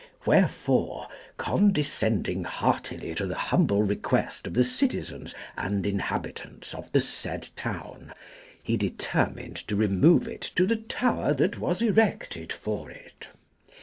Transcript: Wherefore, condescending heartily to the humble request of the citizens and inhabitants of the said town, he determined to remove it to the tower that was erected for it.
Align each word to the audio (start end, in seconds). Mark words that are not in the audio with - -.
Wherefore, 0.25 1.07
condescending 1.37 2.43
heartily 2.43 3.13
to 3.13 3.27
the 3.27 3.35
humble 3.35 3.83
request 3.83 4.47
of 4.47 4.55
the 4.55 4.63
citizens 4.63 5.35
and 5.55 5.85
inhabitants 5.85 6.73
of 6.73 6.91
the 6.91 7.01
said 7.01 7.47
town, 7.55 8.11
he 8.63 8.77
determined 8.77 9.57
to 9.67 9.75
remove 9.75 10.27
it 10.27 10.41
to 10.55 10.65
the 10.65 10.77
tower 10.77 11.35
that 11.35 11.59
was 11.59 11.83
erected 11.83 12.51
for 12.51 12.89
it. 12.89 13.27